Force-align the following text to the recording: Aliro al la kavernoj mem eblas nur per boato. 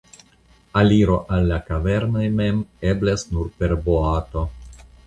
Aliro 0.81 1.17
al 1.35 1.45
la 1.51 1.59
kavernoj 1.69 2.27
mem 2.41 2.65
eblas 2.95 3.31
nur 3.37 3.55
per 3.61 3.79
boato. 3.87 4.51